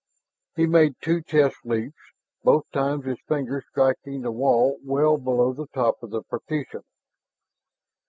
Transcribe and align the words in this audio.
He 0.55 0.65
made 0.65 0.95
two 1.03 1.21
test 1.21 1.57
leaps, 1.63 1.93
both 2.43 2.65
times 2.71 3.05
his 3.05 3.21
fingers 3.27 3.65
striking 3.69 4.23
the 4.23 4.31
wall 4.31 4.79
well 4.83 5.19
below 5.19 5.53
the 5.53 5.67
top 5.75 6.01
of 6.01 6.09
the 6.09 6.23
partition. 6.23 6.81